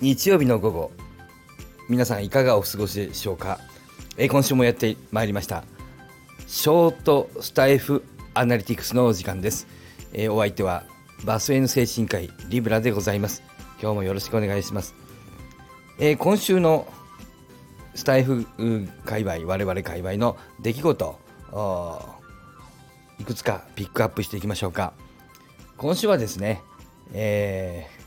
[0.00, 0.92] 日曜日の午後
[1.90, 3.60] 皆さんいかがお過ごしでしょうか、
[4.16, 5.64] えー今週もやってまいりました。
[6.46, 8.02] ショートスタイフ
[8.32, 9.66] アナリティクスのお時間です、
[10.14, 10.84] えーお相手は
[11.24, 13.42] バス N 精神科医リブラでございます。
[13.82, 14.94] 今日もよろしくお願いします、
[15.98, 16.90] えー今週の
[17.94, 18.46] スタイフ
[19.04, 21.18] 界隈我々界隈の出来事
[23.18, 24.94] いくつかピックアップしていきましょうか。
[25.76, 26.62] 今週はですね、
[27.12, 28.00] えー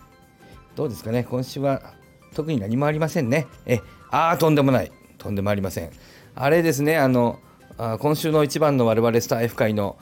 [0.76, 1.94] どうですかね、今週は
[2.34, 3.48] 特に何もありませんね。
[3.66, 4.92] え、ああ、とんでもない。
[5.18, 5.92] とんでもありません。
[6.36, 7.40] あれですね、あの、
[7.78, 9.98] あ今週の一番の我々スタイフ界の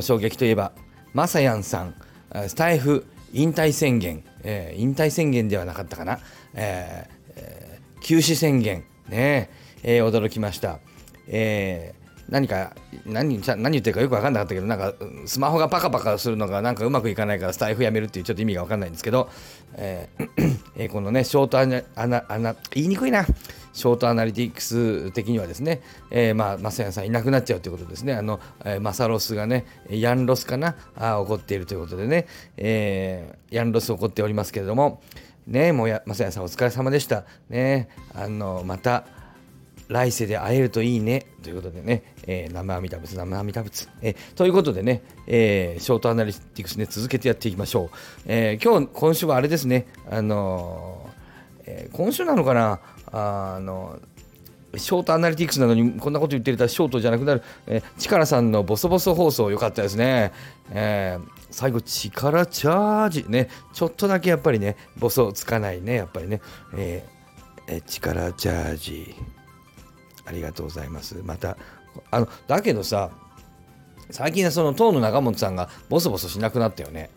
[0.00, 0.72] 衝撃といえば、
[1.14, 1.94] まさやんさん、
[2.30, 6.18] あスタイフ引退宣言、えー引退宣言ではなかったかな、
[6.54, 9.50] えーえー休止宣言、ね
[9.82, 10.80] えー驚きました。
[11.28, 11.97] えー
[12.28, 12.74] 何か
[13.06, 14.94] 何じゃ何言ってるかよく分かんなかったけどなんか
[15.26, 19.30] スマホがパカパカするのがなんかうまくいかないからスタイフやめるっていうちょっと意味が分かんないんですけど、
[19.74, 23.26] えーえーこのねショートアナアナアナ言いにくいな。
[23.72, 28.14] ショートアナリティクス的にはですね、えーまあマサヤさんいなくなっちゃうということですね。
[28.14, 30.74] あの、えーマサロスがねヤンロスかな？
[30.96, 32.26] あ起こっているということでね、
[32.56, 35.00] えーヤンロス起こっておりますけれども。
[35.46, 37.24] ねもうやマサヤさんお疲れ様でした。
[37.48, 39.04] ねあのまた
[39.88, 41.26] 来世で会えるといいね。
[41.42, 47.96] ということでね、えー、生阿弥陀仏、生阿弥陀仏、えーということでね、えーショートアナリティクスね、続けてやっていきましょう。
[48.26, 51.08] え今日、今週はあれですね、あの
[51.64, 53.98] え今週なのかな、あの
[54.76, 60.32] ショートアナリティクスなのにこんなこと言ってるとショートじゃなくなる、えー、力さんのボソボソ放送良かったですね。
[60.70, 66.42] えー最後、力チャージね、ちょっとだけやっぱりね、ボソつかないね、やっぱりね、
[66.76, 69.14] えーえ力チャージ。
[70.28, 71.16] ありがとうございます。
[71.24, 71.56] また、
[72.10, 73.10] あの、だけどさ、
[74.10, 77.10] 最近はその当の中本さんがボソボソしなくなったよね。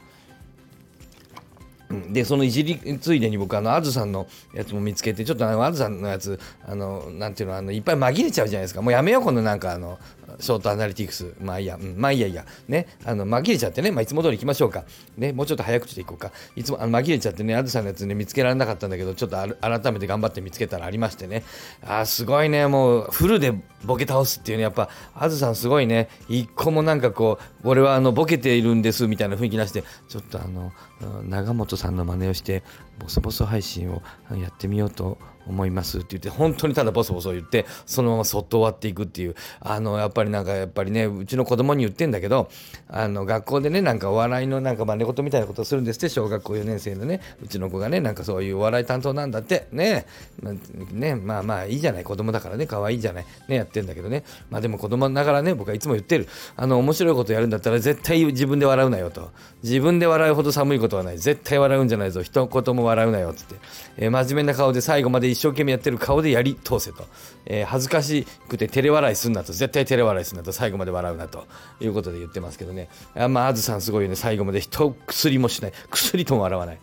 [1.90, 10.00] うんでそのいじりついでに僕あのあずさんのやつも見つけてちょっとあのあずさんのやつあのなんていうのあのいっぱい紛れちゃうじゃないですかもうやめようこのなんかあの
[10.40, 11.34] ショートアナリティクス。
[11.42, 12.46] まあいいや、うんまあいいやいや。
[12.68, 12.88] ね。
[13.06, 14.84] あの紛れちゃってね、まあ、いつも通り行きましょうか。
[15.18, 15.34] ね。
[15.34, 16.32] もうちょっと早口でいこうか。
[16.56, 21.44] いつもあの紛れちゃってねあずさんのやつね見つけられなかったんだけどちょっと改めて頑張って見つけたらありましてね。
[21.84, 22.68] あーすごいね。
[22.68, 23.54] もうフルで
[23.84, 24.64] ボケ倒すっていうね。
[24.64, 26.10] やっぱあずさんすごいね。
[26.30, 30.72] 一個もなんかこう俺はあのボケているんですみたいな雰囲気出してちょっとあの
[31.24, 32.64] 長本さんの真似をして
[33.02, 34.02] ボソボソ配信を
[34.32, 35.18] やってみようと
[35.48, 39.36] 思いますって言って本当にただボソボソ言ってそのままそっと終わっていくっていう。
[39.60, 42.50] あのやっぱりなんかやっぱりねうちの子供に言ってんだけど
[42.88, 49.68] あの学校でねなんかお笑いのなんか真似事みたいなことするんですって小学校4年生のねうちの子がねなんかそういうお笑い担当なんだって。
[49.72, 50.06] ね。
[50.42, 50.54] まあ
[50.94, 52.04] ねまあまあいいじゃない。
[52.04, 53.26] 子供だからね可愛いじゃない。
[53.48, 54.24] ねやってんだけどね。
[54.50, 56.28] まあでも子供ながらね僕はいつも言ってる。
[56.56, 59.32] あの面白いことやるんだったら絶対自分で笑うなよと。
[59.64, 61.18] 自分で笑うほど寒いことはない。
[61.18, 62.22] 絶対笑うんじゃないぞ。
[62.22, 63.56] 一言も笑うなよっつって、
[63.98, 67.06] えー真面目な顔で最後まで一生懸命やってる顔でやり通せと、
[67.46, 69.54] えー恥ずかしくて照れ笑いすんなと。
[69.54, 70.52] 絶対照れ笑いすんなと。
[70.52, 71.48] 最後まで笑うなと。
[71.80, 72.90] いうことで言ってますけどね。
[73.16, 74.16] あまああずさんすごいよね。
[74.16, 75.74] 最後まで一薬もしない。
[75.90, 76.80] 薬とも笑わない。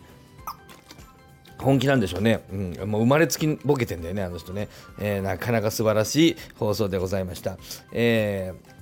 [1.59, 4.69] 本気なんでしょうね、うん、もう生まれつきボケてんだよねあの人ね、
[4.99, 7.57] えーなかなか素晴らしい放送でございました、
[7.91, 8.78] えー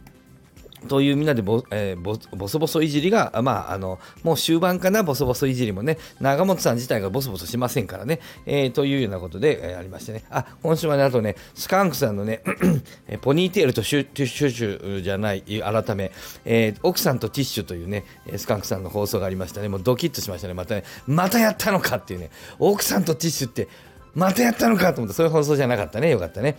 [0.87, 12.41] というみんなでボ,、えーボボソボソいじりが、まあ、あのもう終盤かな、ボソボソいじりもね、長本さん自体がボソボソしませんからね、えーというようなことで、えーありましてね、あ今週はね、あとね、スカンクさんのね、
[13.21, 16.11] ポニーテールとシュティッシュじゃない、改め、
[16.45, 18.03] えー奥さんとティッシュというね、
[18.35, 22.29] スカンクさんの放送がありましたね、もうドキッとしましたね、またね、またやったのかっていうね、
[22.59, 23.67] 奥さんとティッシュって、
[24.15, 26.57] またやったのかと思って、そういう放送じゃなかったね、よかったね。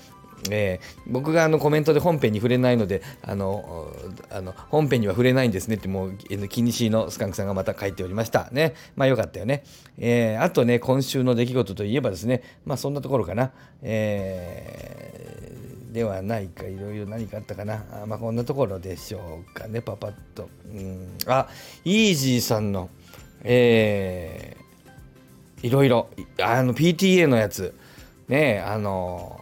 [0.51, 3.93] えー僕があのコメントで本編に触れないのであの
[4.31, 6.15] あの本編には触れないんですねってもう
[6.49, 8.49] 気にしいのスカンクさんがまた書いておりました。
[8.53, 8.75] ね。
[8.97, 9.65] まあよかったよね、
[9.99, 15.59] えーあとね今週の出来事といえばですねまあそんなところかな、えー
[15.93, 17.83] ではないかいろいろ何かあったかな。
[17.91, 20.51] あまあこんなところでしょうかねパパッと。
[20.71, 21.17] うん。
[21.27, 21.49] あ
[21.85, 22.91] イージーさんの
[23.43, 26.09] えーいろいろ
[26.41, 27.75] あの PTA のやつ。
[28.29, 29.41] ねあの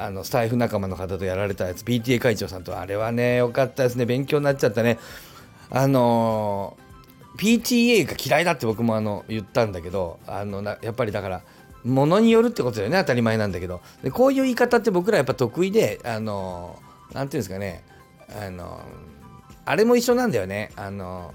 [0.00, 4.06] あのスタイフ仲間の方とやられたやつ PTA 会長さんとあれはねよかったですね。
[4.06, 4.98] 勉強になっちゃったね。
[5.68, 6.78] あの
[7.36, 11.42] PTA が嫌いだって僕もあの言ったんだけどあのなやっぱりだから
[11.84, 12.98] ものによるってことだよね。
[12.98, 13.82] 当たり前なんだけど。
[14.02, 16.78] でこういう言い方って僕らやっぱ得意であの
[17.12, 17.84] なんていうんですかね。
[18.42, 18.80] あの
[19.66, 20.70] あれも一緒なんだよね。
[20.76, 21.34] あの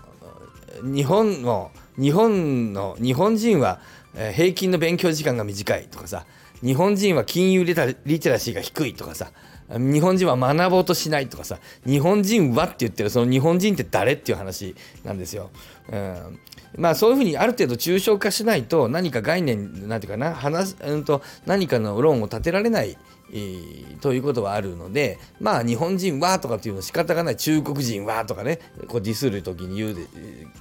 [0.81, 3.79] 日本の日本の日本人は
[4.33, 6.25] 平均の勉強時間が短いとかさ。
[6.63, 9.31] 日本人は金融リテラシーが低いとかさ
[9.69, 15.49] 日本人は学ぼうとしないとかさ日本人はって言ってるその日本人って誰っていう話なんですよ。
[15.91, 16.39] うん
[16.77, 22.97] まあそういうふうにある程度抽象化しないと何か概念なんていうかな話、うん、と何かの論を立てられない
[24.01, 27.36] ということはあるのでまあ日本人はとかっていうの仕方がない。
[27.36, 29.98] 中国人はとかねこうディスる時に言う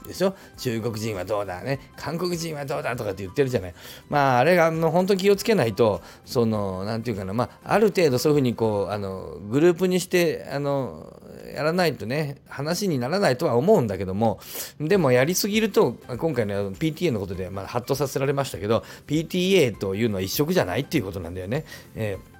[0.08, 0.34] でしょ？
[0.56, 1.78] 中国人はどうだね？
[1.96, 3.74] 韓国人はどうだとかって言ってるじゃない。
[4.08, 7.34] まああれがあの本当気をつけないとその何て言うかな。
[7.34, 11.20] まあある程度そういうふうにこうあのグループにしてあの
[11.54, 14.40] やらないとね話にならないとは思うんだけども
[14.80, 21.64] でもやりすぎると今回の PTA のことでまあハッとさせられましたけど PTA というのは一色じゃないっていうことなんだよね。
[21.94, 22.33] えー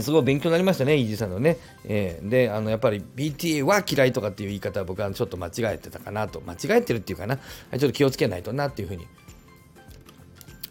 [0.00, 1.56] すごい勉強になりましたね、イージさんのね。
[1.84, 9.06] えー、で、あのやっぱり BTA は嫌いとかっていう言い方は僕はちょっと間違えてたかなと、間違えてるっていうかな、ちょっと気をつけないとなっていうふうに。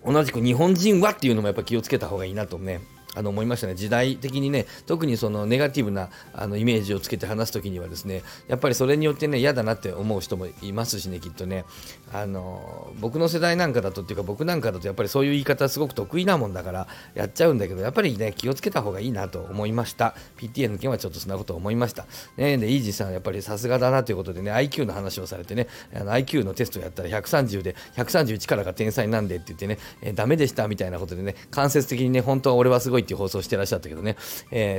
[0.05, 2.79] 同じく日本人はっていうのもやっぱ気をつけた方がいいなとね、
[3.17, 3.75] あの思いましたね。
[3.75, 11.65] 時代的にね特にそのネガティブなあのイメージをつけて話す時にはですねやっぱりそれによってね嫌だなって思う人もいますしねきっとね。
[12.13, 20.15] あの僕の世代なんかだとっていうか僕なんかだとやっぱりそういう言い方すごく得意なもんだからやっちゃうんだけどやっぱりね気をつけた方がいいなと思いました。
[20.37, 22.05] PTA の件はちょっとそんなこと思いました。
[22.37, 34.17] ねでイージーさんやっぱりさすがだなということでね IQ の話をされてねあの IQ のテストやったら130で131からが天才なんでって言ってね、えー、ダメでしたみたいなことでね間接的にね本当は俺はすごいっていう放送してらっしゃったけどね、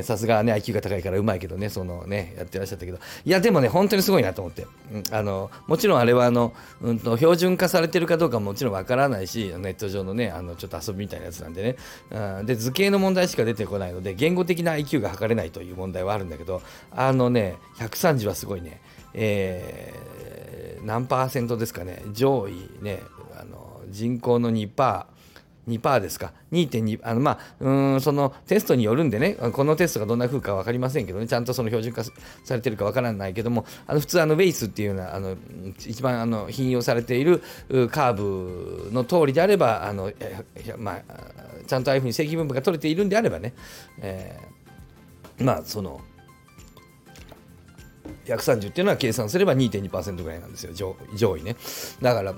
[0.03, 6.53] さすがね、IQ が高いからうまいけどね、そのね、やってらっしゃったけど、いや、でもね、本当にすごいなと思って、うん、あのもちろんあれはあの、
[6.83, 11.77] うんと、標準化されてるかどうかももちろんわからないし、ネット上のね、あのちょっと遊びみたいなやつなんでね、
[12.39, 16.61] うん、で、図形の問題しか出てこないので、言語的な IQ が測れないという問題はあるんだけど、
[16.91, 18.83] あのね、130はすごいね、
[19.15, 23.03] えー、何パーセントですかね、上位ね、
[23.39, 25.07] あの人口の2%、
[25.69, 26.33] 2%ですか。
[26.53, 29.35] 2.2あのまあうんそのテストによるんでね。
[29.53, 31.27] このテストがどんな風か分かりませんけどね。
[31.27, 32.13] ちゃんとその標準化さ
[32.51, 33.65] れてるか分からないけども。
[33.87, 35.37] あの普通あのウェイスっていうようなあの
[35.87, 37.43] 一番あの引用されている
[37.91, 40.13] カーブの通りであればあの
[40.79, 41.03] まあ
[41.67, 43.53] ちゃんとああいうふうに正規分布が取れているんであればね、
[44.01, 46.01] えー、まあその
[48.27, 50.73] 130っていうのは計算すれば2.2%ぐらいなんですよ。
[51.15, 51.57] 上位ね。
[52.01, 52.35] だから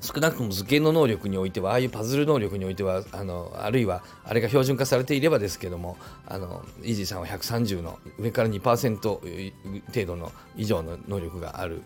[0.00, 5.96] 少なくとも図形の能力においてはああいうパズル能力においてはあのあるいはあれが標準化されていればですけども
[6.26, 11.82] あのイージーさんは130の上から2%程度の以上の能力がある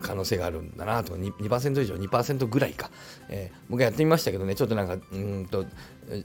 [0.00, 2.90] 可能性があるんだなとか 2%, 2以上2%ぐらいか、
[3.28, 5.64] えー、僕やってみましたけどねちょっとなんかうんと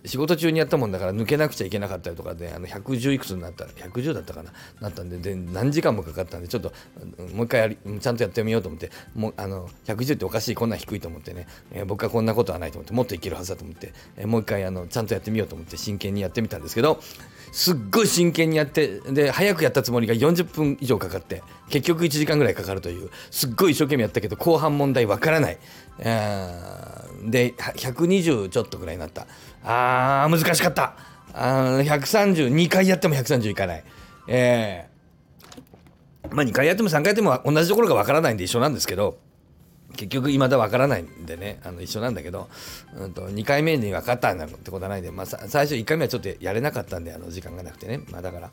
[0.06, 4.52] 仕事中にやったもんだから抜けなくちゃいけなかったりとかであの110いくつになった110だったかな
[4.82, 6.74] なったんでで何時間もかかったんでちょっと
[7.34, 17.00] もう一回やりちゃんとやってみようと思ってもうあの110っておかしいこんな低いと思ってね、えー、僕はこんなことはないと思ってもっといけるはずだと思って、えー、もう一回あのちゃんとやってみようと思って真剣にやってみたんですけど
[17.52, 25.58] すっごい真剣にやってで早くやったつもりが40分以上かかって結局1時間ぐらいかかるというすっごい一生懸命やったけど後半問題わからない、
[26.00, 29.28] えー、で120ちょっとぐらいになった。
[29.70, 30.96] あー難しかった。
[31.34, 33.84] あ132回やっても130いかない。
[34.28, 39.20] えー、まあ2回やっても3回やっても同じところがわからないんで一緒なんですけど。
[39.96, 42.50] 結局未だ分からないんでねあの一緒なんだけど、
[42.98, 48.52] うんと、2回目に分かったんだってことはないで、まあ、最初1回目はちょっとやれなかったんであの時間がなくてね、まあ、だから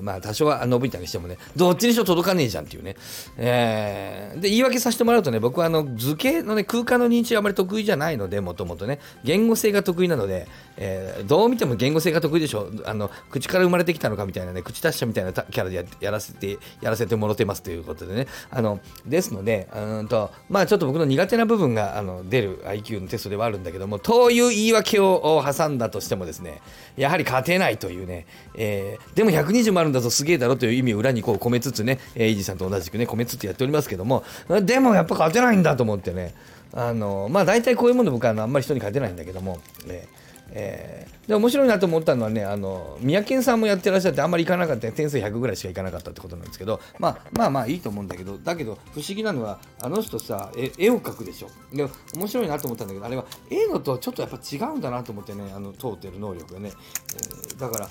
[0.00, 2.96] まあ多少は伸びたりしてもねどっちにしろ届かねえじゃんっていうね、
[3.36, 8.98] えー、で言い訳させてもらうとね僕はあの図形のね空間の認知はあまり得意じゃないのでもともとね。
[9.24, 18.26] 言語性が得意なので、えー、どう見ても言語性が得意でしょあの口から生まれてきたのかみたいなね口達者みたいなキャラでややらせてやらせてもろてますということでね。
[18.50, 26.60] あのですのでうんとまあちょっとょっと僕の苦手な部分があの出る IQ のテストではあるんだけどもという言い訳を挟んだとしてもですね
[26.96, 34.24] やはり勝てないというね、えー、でも120もあるんだぞすげえだろという意味を裏にこう込めつつね、えー、イージーさんと同じくね込めつつやっておりますけども
[34.62, 36.34] でもやっぱ勝てないんだと思ってね
[36.72, 44.90] あのまあ大体こういうもの僕はあんまり人に勝てないんだけども、えーえー、で面白いなと思ったのはねあの三宅さんもやってらっしゃってあんまり行かなかった。
[44.92, 51.48] 点数100ぐらいしか行かなかったってことなんですけど、まあ、まあまあいいと思うんだけどだけど不思議なのはあの人さ絵を描くでしょ。
[51.72, 57.88] で面白いなと思ったんだけどあれは絵のとはちょっとやっぱ違うんだなと思ってねあの通ってる能力がね、えー、だから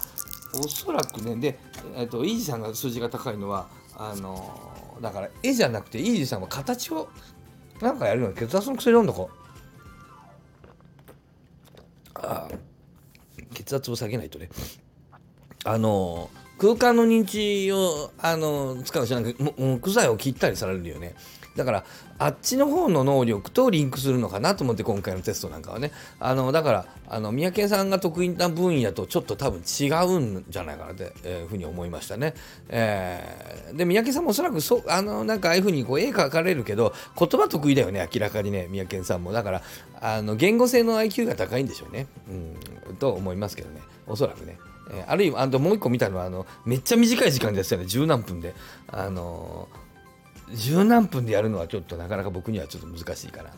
[0.59, 1.59] おそらくねで、
[1.95, 7.09] えーと、イージさんが数字が高いのはあのだから絵じゃなくてイージさんは形を
[7.81, 9.44] なんかやるの血圧の薬飲んどこう。
[13.65, 14.49] 血圧を下げないとね。
[15.63, 21.15] あの空間の認知をあの使うじゃなくて木材を切ったりされるよね。
[21.55, 21.85] だから
[22.17, 25.91] あっちの方の能力とリンクするのかなと思って今回のテストなんかはね。
[26.19, 32.33] あのだからあの三宅さんが得意な分野とちょっと多分違うんじゃないかなって、えー、ふうに思いましたね、
[32.69, 39.31] えー、で三宅さんもおそらくそあのなんかああいうふうにこう絵描かれるけど言葉得意だよね明らかにね三宅さんも。
[39.31, 39.61] だから
[40.01, 42.07] あの言語性の IQ が高いんでしょうね、
[42.87, 43.81] うん、と思いますけどね。
[44.07, 44.57] おそらくね。
[44.91, 47.85] え、あるいはあともう一個見たのはあのめっちゃ短い時間ですよね。
[47.85, 48.53] 十何分で。
[48.87, 49.84] あのー
[50.53, 53.49] 十何分でやるのはちょっとなかなか僕にはちょっと難しいかな。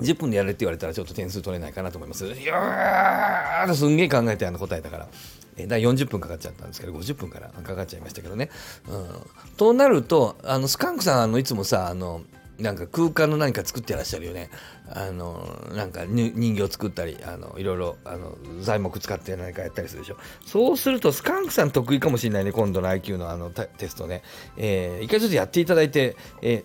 [0.00, 2.26] 10分でやれって言われたらちょっと点数取れないかなと思います。
[2.26, 5.08] いやーすんげえ考えてあの答えたから。
[5.56, 8.50] えだ40分かかっちゃったんですけど50分からかかっちゃいましたけどね。
[8.88, 12.22] うん、となるとあのスカンクさんあのいつもさあの
[12.58, 14.50] なんか空間の何か作ってらっしゃるよね。
[14.88, 20.16] あのなんか人形作ったりあのいろいろあの材木使って何かやったりするでしょ。
[20.46, 24.22] そうするとスカンクさん得意かもしれないね今度の IQ のあのテストね。
[24.56, 26.64] えー、一回ちょっとやっていただいて、え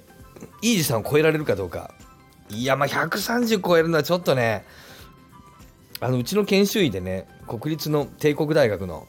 [0.62, 1.93] ー、イージさんを超えられるかどうか。
[2.50, 4.65] いやまあ130超えるのはちょっとね
[6.00, 9.08] あのうちの研修医でね国立の帝国大学の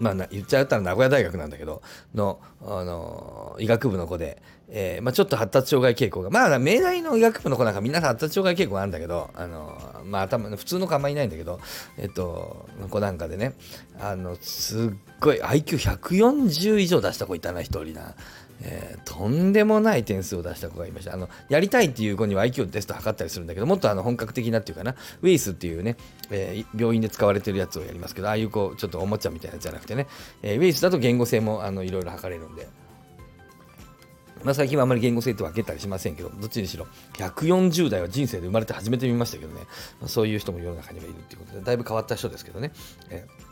[0.00, 1.82] まあ、言っちゃったら名古屋大学なんだけど
[2.14, 11.60] の、あの医学部の子で、えーまあ、ちょっと発達障害傾向がまあ明大の医学部の子なんかみんな発達障害傾向があるんだけど、あのまあ、頭普通の子あんまりいないんだけど、
[11.96, 13.54] えっと、の子なんかでね
[13.98, 18.14] あのすっごい IQ140 以上出した子いたな一人な。
[18.60, 21.14] えー、とんでもない点数を出した子がいました。
[21.14, 25.96] あのやりたいっていう子には IQ テスト測ったりするんだけど、もっとあの本格的なっていうかな、ウェイスっていうね、
[26.30, 30.08] えー、病院で使われてるやつをやりますけど、ああいう子、ちょっとおもちゃみたいなやつじゃなくてね、
[30.42, 32.68] えー、ウェイスだと言語性もあのいろいろ測れるんで。
[34.44, 39.62] まあ、最近はあまり言語性って分けたりしませんけど、どっちにしろ、140代は人生で生まれて初めて見ましたけどね、
[40.00, 42.72] まあ、そういう人も世の中にはいるっていうことで、だいぶ変わった人ですけどね。
[43.10, 43.48] えー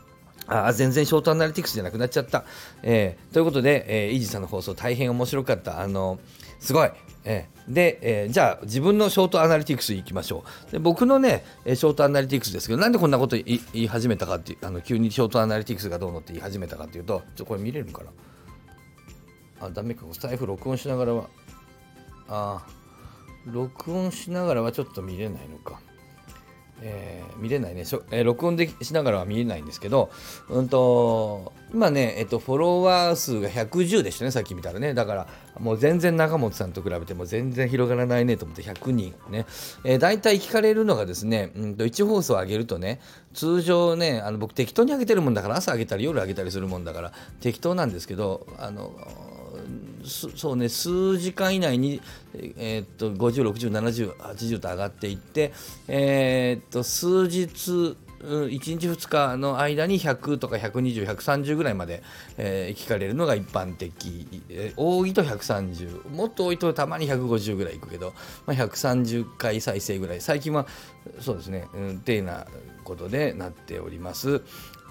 [0.47, 2.45] あ全然ショートアナリティクスじゃなくなっちゃった。
[2.81, 5.81] えー、ということで、えー、イージさんの放送大変面白かった。
[5.81, 6.19] あの
[6.59, 6.91] すごい。
[7.25, 10.71] えー、で、えー、じゃあ自分のショートアナリティクスいきましょう。
[10.71, 18.11] で僕のね、ショートアナリティクスですけど、なんでこんなこと言い始めたかっていう、あの急にショートアナリティクスがどうのって言い始めたかっていうと、ちょこれ見れるかな
[19.59, 20.05] あ、ダメか。
[20.11, 21.29] スタイフ録音しながらは、
[22.27, 22.65] あ、
[23.45, 25.79] 録音しながらはちょっと見れないのか。
[26.81, 30.11] えー、見れないね、えー、録音でしながらは見れないんですけど、
[30.49, 34.93] うんと、今ね、えっと、フォロワー数が110でしたね、さっき見たらね。
[34.93, 35.27] だから、
[35.59, 39.45] もう全然中本さんと比べても全然広がらないねと思って100人ね。
[39.83, 42.99] えー、大体聞かれるのがですね、うんと、1放送上げるとね、
[43.33, 47.11] 通常ね、あの僕適当に上げてるもんだから、朝上げたり夜上げたりするもんだから、
[47.41, 48.91] 適当なんですけど、あの、
[50.07, 52.01] そうね数時間以内に、
[52.35, 55.53] えー、っと50607080と上がっていって、
[55.87, 62.01] えー、っと数日1日2日の間に100とか120130ぐらいまで、
[62.37, 68.13] えー、聞かれるのが一般的、えー、多いと130もっと多いとたまに150ぐらいいくけど、
[68.45, 70.21] まあ、130回再生ぐらい。
[70.21, 70.67] 最近は
[71.19, 72.47] そうですね、うん、てな
[72.87, 74.41] ことでなっております。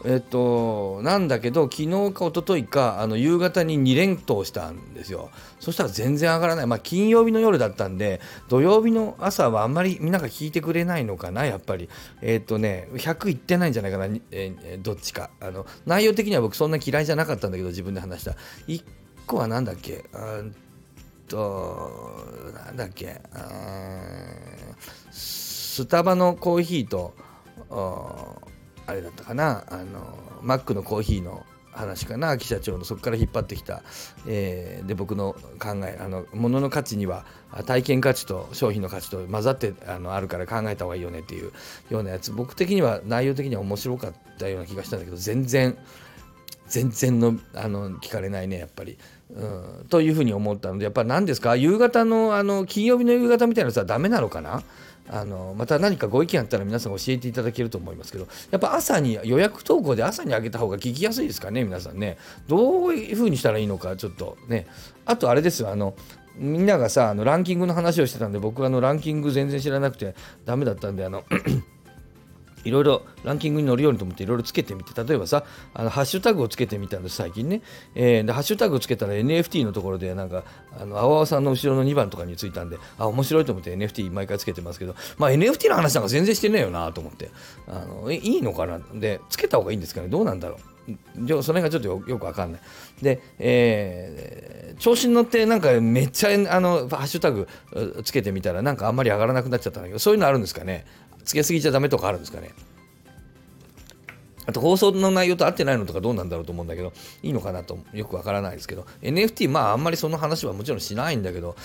[0.05, 5.31] えっと、なんだけど、昨日か一昨日か、あの夕方に2連投したんですよ。
[5.59, 6.67] そしたら全然上がらない。
[6.67, 11.89] まあ、金曜日の夜だったんで、土曜日の朝はあんまりみんなが聞いてくれないのかな、やっぱり。
[12.21, 15.31] えっとね、100いってないんじゃないかな、えー、どっちか。
[15.41, 18.33] あの内容的には僕そんな嫌いじゃなかったんだけど、自分で話した。
[18.69, 18.85] 1
[19.27, 20.55] 個はなんだっけ、うん
[21.27, 21.91] と、
[22.55, 23.21] なんだっけ、
[25.11, 27.15] スタバのコーヒーと、
[27.71, 29.65] あれだったかな。
[29.69, 32.85] あのマックのコーヒーの話かな秋社長の。
[32.85, 33.83] そこから引っ張ってきた、
[34.27, 37.27] えー、で僕の考えあの物の価値には
[37.67, 41.53] 体験価値と商品の価値と混ざってあのあるから考えた方がいいよねっていう
[41.91, 42.33] ようなやつ。
[42.33, 45.77] 僕的には内容的には面白かったような気がしたんだけど全然
[46.69, 48.97] 全然のあの聞かれないねやっぱり。
[49.29, 51.57] うん、というふうに思ったのでやっぱり何ですか？
[51.57, 54.63] 夕方のあの金曜日の夕方みたいなやつはダメなのかな？
[55.11, 62.19] あのまた何かご意見あったら皆さん教えていただけると思いますけどやっぱ朝に予約投稿で朝にあげた方が聞きやすいですかね皆さんね。
[62.49, 64.67] どういうふうにしたらいいのかちょっとね。
[65.05, 65.95] あとあれですよあの
[66.37, 71.25] みんながさあのランキングの話をしてたんで僕はあのランキング全然知らなくてダメだったんであの
[72.67, 75.45] いろいろランキングに乗るようにと思っていろいろつけてみて例えばさ
[75.75, 77.63] あのハッシュタグをつけてみたんです最近ね、
[77.95, 80.45] えー、でハッシュタグつけたら NFT のところでなんか
[80.79, 87.31] あの青々さんの後ろの2番とかについたんであ面白いと思って NFT 毎回つけてますけど、まあ、NFT の話なんか全然してねえよなと思って
[87.69, 88.81] あのいいのかな？
[88.95, 90.09] でつけた方がいいんですかね。
[90.09, 90.59] どうなんだろう？
[91.43, 92.61] その辺がちょっとよくわかんない。
[93.03, 97.49] で、えー、調子に乗ってなんかめっちゃあのハッシュタグ
[98.05, 100.87] つけてみたらなんかあんまり上がらなくなっちゃったんだけどそういうのあるんですかね？
[101.27, 102.55] つけすぎちゃダメとかあるんですかね。
[104.49, 106.93] あと放送の内容と合ってないのとかどうなんだろうと思うんだけど、
[107.25, 111.57] いいのかなとよくわからないですけど、NFT、まああんまりその話はもちろんしないんだけど、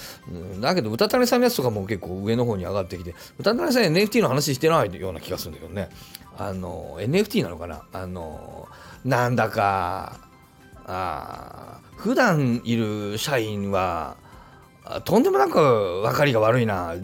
[0.59, 5.89] だけど、歌種さんのやつとかも結構上の方に上がってきて、歌種さん NFT の話してないような気がするんだけどね。
[6.39, 7.83] あの、NFT なのかな？
[7.93, 8.67] あの、
[9.05, 10.19] なんだか、
[10.87, 14.17] あ普段いる社員は、
[15.05, 16.95] とんでもなく分かりが悪いな、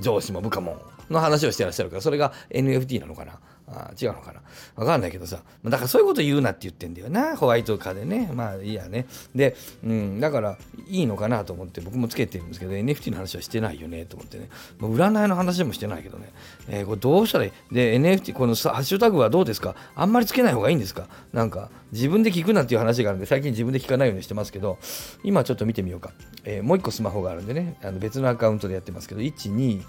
[0.00, 3.38] 上司も部下も、の話をしてらっしゃるから、それが NFT なのかな？
[3.70, 4.40] あ違うのかな？
[4.76, 5.42] わかんないけどさ。
[5.62, 7.36] だからそういうこと言うなって言ってんだよな。
[7.36, 8.30] ホワイト化でね。
[8.32, 9.06] まあいいやね。
[9.34, 14.48] で、うん、だからいいのかなと思って僕もつけてるんですけど、NFT の話はしてないよねと思ってね。
[14.78, 16.32] もう占いの話もしてないけどね。
[16.68, 17.74] えー、これどうしたらいい？
[17.74, 19.74] で、NFT、このハッシュタグはどうですか？
[19.94, 21.06] あんまりつけない方がいいんですか？
[21.34, 24.78] なんか自分で聞くなっていう話があるんで、最近自分で聞かないようにしてますけど、
[25.22, 26.12] 今ちょっと見てみようか。
[26.44, 29.82] えー、もう一個スマホがあるんでね、あの別のアカウントでやってますけど、1、2、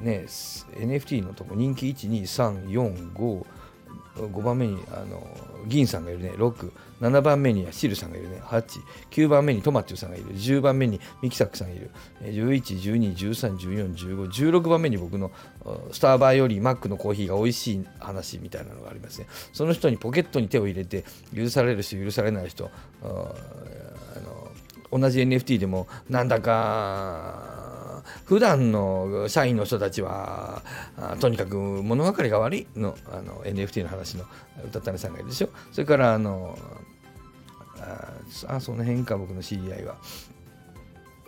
[0.00, 3.46] ね、NFT のとこ人気12345
[4.16, 5.26] 5番目にあの
[5.66, 6.32] 銀さんがいるね。
[6.36, 8.40] 67番目にはシルさんがいるね。
[8.44, 10.26] 89番目にトマテュさんがいる。
[10.36, 11.90] 10番目にミキサックさんがいる。
[12.22, 15.32] 111213141516番目に僕の
[15.90, 19.26] スターバーよりマックのコーヒーが美味しい話みたいなのがありますね。
[19.52, 21.04] その人にポケットに手を入れて
[21.34, 22.70] 許される人許されない人
[23.02, 23.34] あの
[24.92, 27.53] 同じ NFT でもなんだか
[28.24, 30.62] 普段の社員の人たちは
[31.20, 34.24] とにかく物分かりが悪いのあの NFT の話の
[34.66, 36.58] 歌種さんがいるでしょそれからあの
[38.48, 39.96] あその辺か僕の知り合いは。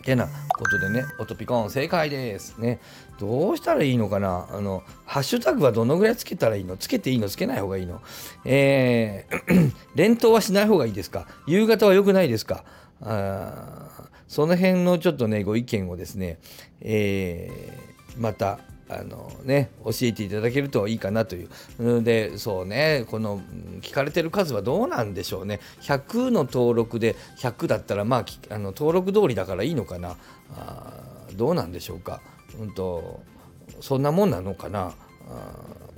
[0.03, 0.25] てな
[0.57, 2.57] ことでね、オトピコン正解です。
[2.59, 2.79] ね。
[3.19, 4.47] どうしたらいいのかな？
[4.49, 6.77] あの、ハッシュタグはどのぐらいつけたらいいの？
[6.77, 7.27] つけていいの？
[7.27, 8.01] つけない方がいいの？
[8.45, 11.27] えー、 連投はしない方がいいですか？
[11.45, 12.63] 夕方は良くないですか？
[13.01, 13.96] あ
[14.27, 16.39] その辺のちょっとねご意見をですね、
[16.81, 22.03] えー、またあのね、教えていただけるといいかなという。
[22.03, 23.41] で、そうね、この
[23.81, 25.59] 聞かれてる数はどうなんでしょうね。
[25.81, 30.15] 100の登録で100だったら、まあ、あの登録通りだからいいのかな。
[30.55, 30.93] あ
[31.35, 32.21] どうなんでしょうか。
[32.59, 33.21] うんと、
[33.81, 34.93] そんなもんなのかな。
[35.29, 35.51] あ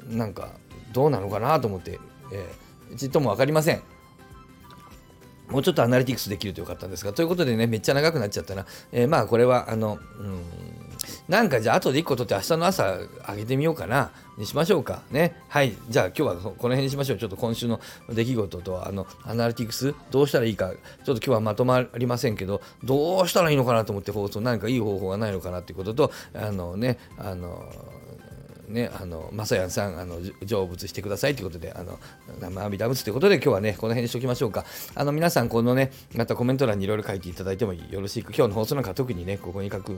[0.09, 0.50] なんか、
[0.91, 2.00] どうなのかなと思って、
[2.33, 3.83] えー、ちっとも分かりません。
[5.49, 8.65] もうちょっとアナリティクスできるとよかったんですが、ということでね、めっちゃ長くなっちゃったな。
[8.91, 10.43] えー、まあ、これは、あの、うん、
[11.27, 15.01] なんかじゃあ、後で1個取って明日の朝上げてみようかな、にしましょうか。
[15.12, 15.35] ね。
[15.47, 15.75] はい。
[15.89, 17.17] じゃあ、今日はこの辺にしましょう。
[17.17, 27.71] ちょっと今週の出来事と、あの、アナリティクス、どうしたらいいか、ちょっと今日はまとまりませんけど、どうしたらいいのかなと思って放送、何かいい方法がないのかなっていうことと、あのね、あの、
[28.69, 31.99] ね、あの、まさやんさん、あの、成仏してくださいということで、あの、
[32.39, 34.65] 生阿弥陀仏ということで、今日はね、この辺にしておきましょうか。
[34.95, 39.95] あの、皆さん、このね、またコメント欄にいろいろ書いていただいてもよろしく、今日の放送なんか特にね、ここに書く、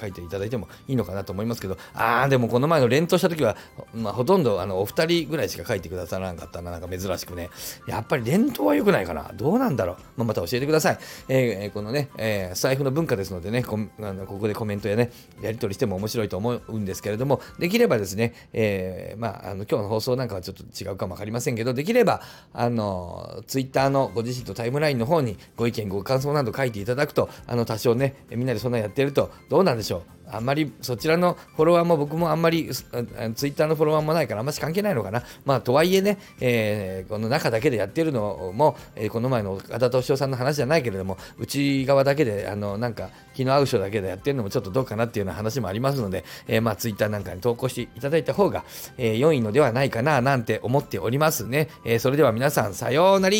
[0.00, 3.56] 書いていただいてもいいのかなと思いますけど、あー、でもこの前の連投した時は、
[3.94, 7.50] まあ、ほとんど、あの、お二人ぐらいしか書いてくださらなかったな、なんか珍しくね。
[7.86, 9.30] やっぱり連投は良くないかな。
[9.34, 9.96] どうなんだろう。
[10.16, 10.98] まあ、また教えてください。
[11.28, 15.10] えー、このね、えー、財布の文化ですのでね、こあのここでコメントやね、
[15.42, 22.20] やり取りしても面白いと思うんですけれども、できればですね、えーえー、まあ、あの今日の放送なんかはちょっと違うかもわかりませんけど、できれば、
[22.52, 30.02] あの、ツイッターのご自身とタイムラインの方にご意見、ご感想など書いていただくと、あの、多少ね、みんなでそんなやってると、どうなんでしょう。
[30.30, 35.22] あんまりそちらのフォロワーも僕もあんまりツイッターのフォロワーもないからあんまり関係ないのかな。
[35.44, 48.64] まあとはいえね、えー、この中だけでやってるのも、えー、この前の岡田敏夫さんの話じゃないけれども、内側だけで、あの、なんか気の合う人だけでやってるのもちょっとどうかなっていうような話もありますので、えー、まあツイッターなんかに投稿していただいた方が、
[48.98, 51.68] えー、良いのではないかななんて思っておりますね。
[51.84, 53.36] えー、それでは皆さんさようなら